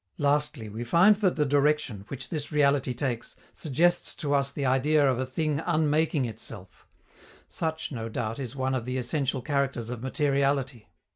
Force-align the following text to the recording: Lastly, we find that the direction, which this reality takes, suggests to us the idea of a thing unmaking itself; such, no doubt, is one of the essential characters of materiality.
Lastly, 0.17 0.67
we 0.67 0.83
find 0.83 1.17
that 1.17 1.35
the 1.35 1.45
direction, 1.45 2.05
which 2.07 2.29
this 2.29 2.51
reality 2.51 2.91
takes, 2.91 3.35
suggests 3.53 4.15
to 4.15 4.33
us 4.33 4.51
the 4.51 4.65
idea 4.65 5.07
of 5.07 5.19
a 5.19 5.27
thing 5.27 5.61
unmaking 5.63 6.25
itself; 6.25 6.87
such, 7.47 7.91
no 7.91 8.09
doubt, 8.09 8.39
is 8.39 8.55
one 8.55 8.73
of 8.73 8.85
the 8.85 8.97
essential 8.97 9.43
characters 9.43 9.91
of 9.91 10.01
materiality. 10.01 10.89